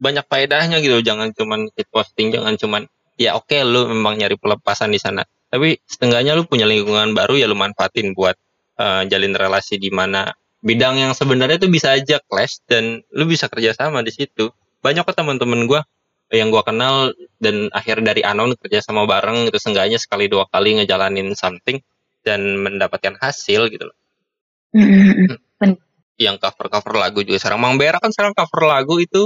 [0.00, 0.98] banyak faedahnya gitu.
[1.04, 2.82] Jangan cuman hit posting jangan cuman
[3.20, 5.22] ya oke lu memang nyari pelepasan di sana.
[5.50, 8.34] Tapi setengahnya lu punya lingkungan baru ya lu manfaatin buat
[8.78, 10.26] eh, jalin relasi di mana
[10.60, 14.52] bidang yang sebenarnya tuh bisa aja clash dan lu bisa kerjasama di situ
[14.84, 15.80] banyak kok teman-teman gua
[16.30, 17.10] yang gua kenal
[17.42, 21.80] dan akhir dari anon kerja sama bareng itu seenggaknya sekali dua kali ngejalanin something
[22.26, 23.96] dan mendapatkan hasil gitu loh
[24.70, 25.34] Mm, mm,
[25.66, 25.74] mm.
[26.24, 29.22] yang cover cover lagu juga sekarang Mang Bera kan sekarang cover lagu itu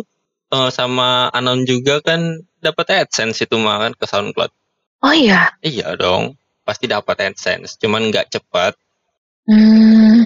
[0.56, 2.20] eh, sama Anon juga kan
[2.64, 4.52] dapat AdSense itu mah kan ke SoundCloud.
[5.04, 6.24] Oh iya, Iya dong,
[6.66, 8.72] pasti dapat AdSense, cuman nggak cepat.
[9.48, 10.24] hmm.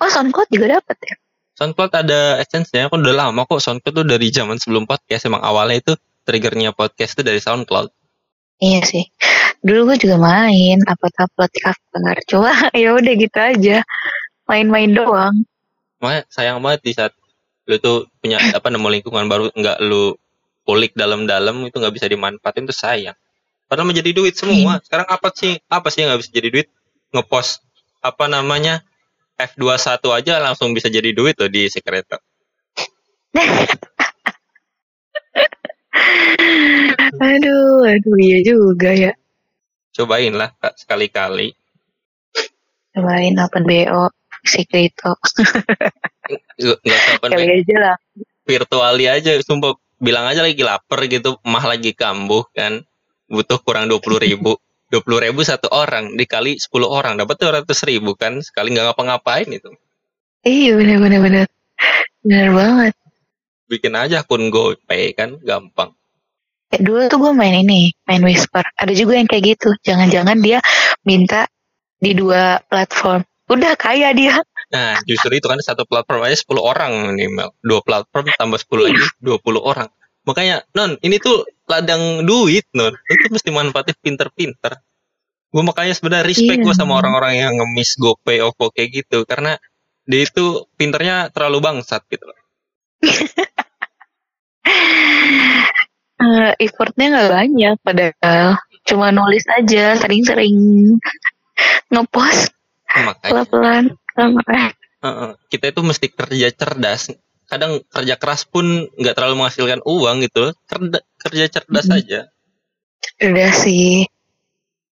[0.00, 1.14] Oh SoundCloud juga dapat ya?
[1.60, 5.84] SoundCloud ada AdSense-nya, kan udah lama kok SoundCloud tuh dari zaman sebelum podcast emang awalnya
[5.84, 5.92] itu
[6.24, 7.92] triggernya podcast itu dari SoundCloud.
[8.60, 9.04] Iya sih.
[9.60, 12.16] Dulu gue juga main upload-upload cover.
[12.28, 13.84] Cuma ya udah gitu aja.
[14.48, 15.44] Main-main doang.
[16.00, 17.12] Makanya sayang banget di saat
[17.68, 20.16] lu tuh punya apa nemu lingkungan baru nggak lu
[20.64, 23.16] kulik dalam-dalam itu nggak bisa dimanfaatin tuh sayang.
[23.68, 24.80] Padahal menjadi duit semua.
[24.82, 26.68] Sekarang apa sih apa sih yang nggak bisa jadi duit?
[27.12, 27.62] Ngepost
[28.00, 28.80] apa namanya
[29.40, 32.20] F21 aja langsung bisa jadi duit loh di Secreto.
[37.20, 39.12] aduh, aduh iya juga ya.
[39.96, 41.56] Cobain lah Kak, sekali-kali.
[42.92, 44.12] Cobain open BO,
[44.44, 45.16] Secreto.
[46.60, 46.76] Usah
[47.16, 47.96] apa Kali aja lah.
[48.46, 52.82] virtuali aja sumpah bilang aja lagi lapar gitu mah lagi kambuh kan
[53.30, 54.58] butuh kurang dua puluh ribu
[54.90, 58.90] dua puluh ribu satu orang dikali 10 orang dapat tuh ratus ribu kan sekali nggak
[58.90, 59.70] ngapa-ngapain itu
[60.40, 61.46] Iya bener-bener bener.
[62.24, 62.94] Bener banget.
[63.70, 65.94] bikin aja akun GoPay kan gampang
[66.70, 68.62] Ya, dulu tuh gue main ini, main Whisper.
[68.78, 69.74] Ada juga yang kayak gitu.
[69.82, 70.62] Jangan-jangan dia
[71.02, 71.50] minta
[71.98, 73.26] di dua platform.
[73.50, 74.38] Udah kaya dia.
[74.70, 79.02] nah justru itu kan satu platform aja 10 orang minimal dua platform tambah 10 lagi
[79.18, 79.90] 20 orang
[80.24, 84.80] makanya non ini tuh ladang duit non itu mesti manfaatin pinter-pinter
[85.50, 86.66] gue makanya sebenarnya respect Iya.
[86.70, 89.58] gue sama orang-orang yang ngemis GoPay OVO kayak gitu karena
[90.06, 92.38] dia itu pinternya terlalu bangsat gitu loh.
[96.20, 100.52] Eh, effortnya nggak banyak padahal cuma nulis aja sering-sering
[101.88, 102.52] ngepost
[103.24, 104.68] pelan-pelan pelan-pelan.
[105.00, 105.30] Heeh.
[105.48, 107.08] kita itu mesti kerja cerdas
[107.50, 110.54] kadang kerja keras pun nggak terlalu menghasilkan uang gitu.
[110.70, 111.96] Kerja kerja cerdas Mhm.
[111.98, 112.20] aja.
[113.20, 114.06] Udah sih.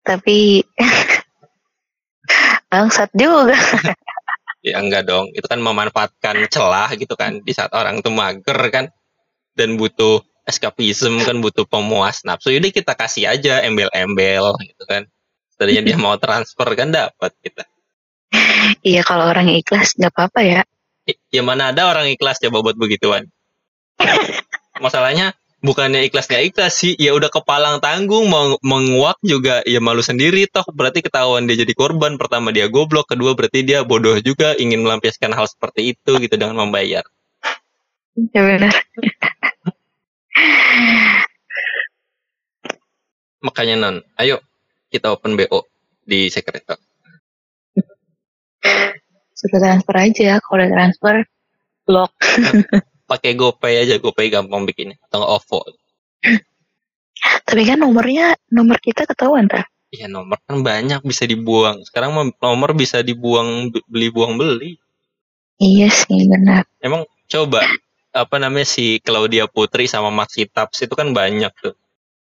[0.03, 0.67] Tapi
[2.71, 3.55] bangsat juga.
[4.61, 5.33] Ya enggak dong.
[5.33, 7.41] Itu kan memanfaatkan celah gitu kan.
[7.41, 8.93] Di saat orang tuh mager kan.
[9.57, 12.53] Dan butuh eskapisme kan butuh pemuas nafsu.
[12.53, 15.09] Jadi kita kasih aja embel-embel gitu kan.
[15.57, 17.65] Tadinya dia mau transfer kan dapat kita.
[18.85, 20.61] Iya kalau orang ikhlas nggak apa-apa ya
[21.33, 23.29] ya mana ada orang ikhlas coba buat begituan.
[24.85, 30.49] Masalahnya bukannya ikhlasnya ikhlas sih ya udah kepalang tanggung mau menguak juga ya malu sendiri
[30.49, 34.81] toh berarti ketahuan dia jadi korban pertama dia goblok kedua berarti dia bodoh juga ingin
[34.81, 37.05] melampiaskan hal seperti itu gitu dengan membayar.
[38.33, 38.75] Ya benar.
[43.41, 44.41] Makanya non ayo
[44.89, 45.69] kita open bo
[46.05, 46.81] di sekretar
[49.41, 50.31] sudah transfer aja.
[50.45, 51.15] Kalau udah transfer
[51.89, 52.13] blok
[53.11, 53.97] pakai gopay aja.
[53.97, 55.01] Gopay gampang bikinnya.
[55.09, 55.61] Atau ovo.
[57.49, 61.01] Tapi kan nomornya nomor kita ketahuan tak ya nomor kan banyak.
[61.03, 61.83] Bisa dibuang.
[61.83, 64.79] Sekarang nomor bisa dibuang beli buang beli
[65.61, 66.65] iya sih benar.
[66.81, 67.61] Emang coba
[68.11, 71.77] apa namanya si Claudia Putri sama Maxi Taps itu kan banyak tuh.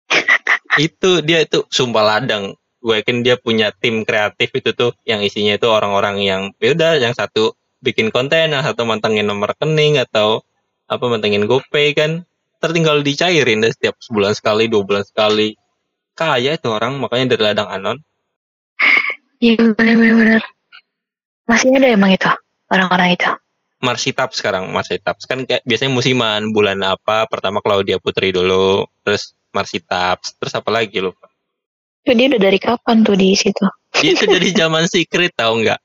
[0.81, 5.57] Itu dia itu sumpah ladang gue yakin dia punya tim kreatif itu tuh yang isinya
[5.57, 10.45] itu orang-orang yang ya udah yang satu bikin konten yang satu mantengin nomor rekening atau
[10.87, 12.11] apa mantengin GoPay kan.
[12.57, 15.53] Tertinggal dicairin deh setiap sebulan sekali dua bulan sekali.
[16.17, 17.97] Kaya itu orang makanya dari ladang anon.
[19.37, 20.41] Iya benar-benar
[21.45, 22.25] masih ada emang itu
[22.73, 23.29] orang-orang itu.
[23.77, 25.21] Marsitap sekarang Marsitap.
[25.29, 30.97] Kan kayak biasanya musiman bulan apa pertama Claudia Putri dulu terus Marsitap terus apa lagi
[30.97, 31.26] lupa
[32.05, 33.65] Tuh, dia udah dari kapan tuh di situ?
[33.97, 35.79] Dia itu dari zaman secret tahu nggak?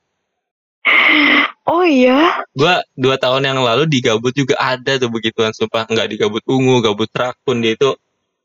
[1.62, 2.42] Oh iya?
[2.58, 5.86] Gua dua tahun yang lalu di gabut juga ada tuh begituan sumpah.
[5.86, 7.94] Nggak di gabut ungu gabut rakun dia itu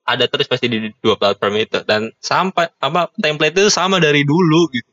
[0.08, 1.82] ada terus pasti di dua platform itu.
[1.82, 4.91] Dan sampai apa template itu sama dari dulu gitu.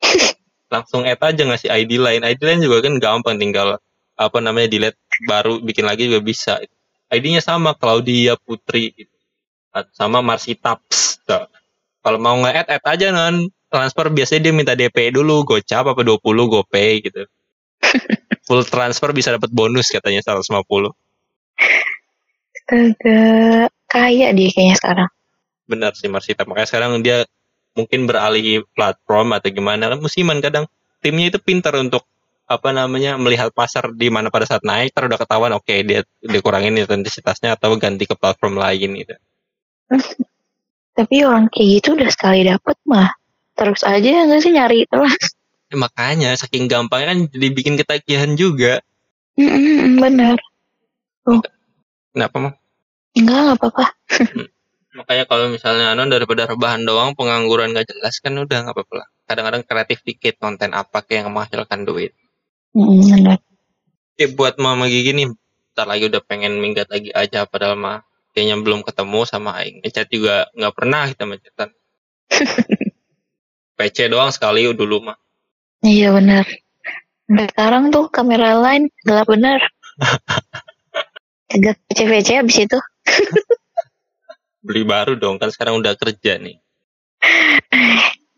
[0.72, 2.20] Langsung add aja ngasih ID lain.
[2.24, 3.76] ID lain juga kan gampang tinggal
[4.16, 6.56] apa namanya delete baru bikin lagi juga bisa.
[7.10, 9.16] ID-nya sama Claudia Putri gitu.
[9.94, 11.46] sama Marsitaps tuh.
[12.00, 16.20] Kalau mau nge-add add aja non transfer biasanya dia minta DP dulu gocap apa 20
[16.20, 17.22] GoPay gitu.
[18.50, 20.90] Full transfer bisa dapat bonus katanya 150
[22.50, 23.22] Astaga,
[23.90, 25.10] kaya dia kayaknya sekarang.
[25.70, 26.42] benar sih Marsita.
[26.42, 27.22] Makanya sekarang dia
[27.78, 29.90] mungkin beralih platform atau gimana.
[29.90, 30.66] Kan musiman kadang.
[31.00, 32.04] Timnya itu pintar untuk
[32.50, 36.40] apa namanya melihat pasar di mana pada saat naik terus udah ketahuan oke dia dia
[36.42, 39.14] kurangin intensitasnya atau ganti ke platform lain gitu
[41.00, 43.08] Tapi orang kayak gitu udah sekali dapet mah.
[43.56, 45.16] Terus aja nggak sih nyari terus.
[45.70, 48.82] Ya, makanya saking gampangnya kan jadi bikin ketagihan juga
[49.38, 50.36] Mm-mm, bener.
[52.12, 52.54] kenapa mah
[53.18, 53.84] Enggak, nggak apa-apa.
[54.98, 59.08] makanya kalau misalnya anon daripada rebahan doang pengangguran gak jelas kan udah nggak apa-apa lah
[59.26, 62.12] kadang-kadang kreatif dikit konten apa kayak yang menghasilkan duit
[62.70, 63.38] Mm, bener.
[64.14, 65.26] Ya buat mama gigi nih,
[65.74, 67.98] ntar lagi udah pengen minggat lagi aja padahal mah
[68.34, 69.82] kayaknya belum ketemu sama Aing.
[69.82, 71.68] Ngechat juga nggak pernah kita ngechatan.
[73.80, 75.16] PC doang sekali dulu mah.
[75.80, 76.44] Iya bener.
[77.24, 79.60] Sampai sekarang tuh kamera lain gelap bener.
[81.54, 82.78] Agak PC-PC abis itu.
[84.66, 86.60] Beli baru dong kan sekarang udah kerja nih.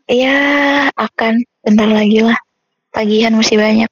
[0.07, 0.39] Iya
[0.95, 1.35] akan
[1.67, 2.39] bentar lagi lah.
[2.93, 3.91] Tagihan masih banyak.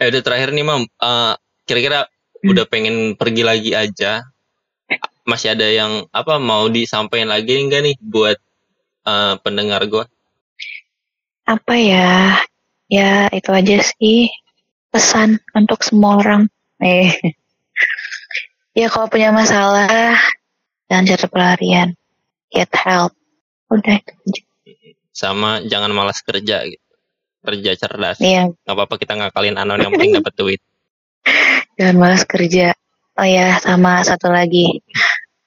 [0.00, 1.34] Eh udah terakhir nih mam, Eh,
[1.68, 2.08] kira-kira
[2.44, 4.24] udah pengen pergi lagi aja.
[5.28, 8.38] Masih ada yang apa mau disampaikan lagi enggak nih buat
[9.06, 10.04] eh, pendengar gua?
[11.46, 12.40] Apa ya?
[12.90, 14.30] Ya itu aja sih
[14.90, 16.42] pesan untuk semua orang.
[16.82, 17.14] Eh.
[18.78, 20.18] ya kalau punya masalah
[20.90, 21.88] jangan cari pelarian.
[22.50, 23.14] Get help.
[23.70, 24.42] Udah itu aja.
[25.14, 26.82] Sama jangan malas kerja gitu.
[27.40, 28.18] Kerja cerdas.
[28.20, 30.60] Iya, Gak apa-apa kita ngakalin anon yang penting dapat duit.
[31.80, 32.76] Jangan malas kerja.
[33.16, 34.84] Oh ya, sama satu lagi.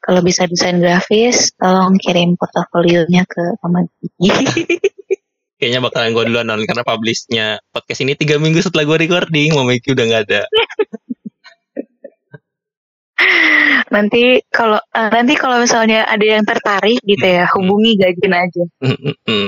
[0.02, 4.30] Kalau bisa desain grafis, tolong kirim portofolionya ke Gigi.
[5.62, 9.78] Kayaknya bakalan gue duluan non karena publishnya podcast ini tiga minggu setelah gue recording, Mama
[9.78, 10.42] Iki udah nggak ada.
[13.94, 18.64] nanti kalau uh, nanti kalau misalnya ada yang tertarik gitu ya hubungi Gajin aja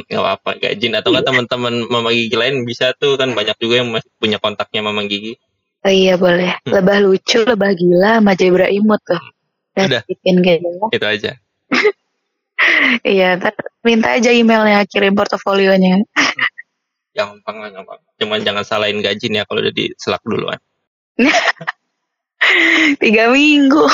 [0.06, 1.32] nggak apa-apa Gajin atau nggak iya.
[1.34, 5.36] teman-teman Mama Gigi lain bisa tuh kan banyak juga yang masih punya kontaknya Mama Gigi
[5.86, 6.74] oh iya boleh hmm.
[6.74, 9.22] lebah lucu lebah gila sama Jebra Imut tuh
[9.78, 11.32] Dan udah bikin gitu itu aja
[13.06, 13.38] iya
[13.86, 16.02] minta aja emailnya kirim portofolionya
[17.18, 20.60] gampang lah gampang cuman jangan salahin Gajin ya kalau udah di selak duluan
[23.02, 23.86] Tiga minggu.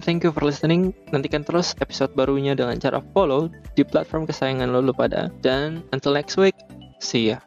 [0.00, 0.96] Thank you for listening.
[1.12, 5.28] Nantikan terus episode barunya dengan cara follow di platform kesayangan lo pada.
[5.44, 6.56] Dan until next week,
[7.04, 7.38] see ya.